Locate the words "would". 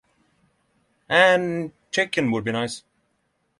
2.31-2.43